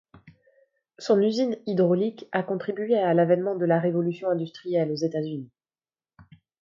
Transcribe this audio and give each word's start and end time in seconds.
Son 0.97 1.21
usine 1.21 1.59
hydraulique 1.67 2.27
a 2.31 2.41
contribué 2.41 2.95
à 2.97 3.13
l’avènement 3.13 3.53
de 3.55 3.65
la 3.65 3.79
révolution 3.79 4.29
industrielle 4.31 4.91
aux 4.91 4.95
États-Unis. 4.95 5.51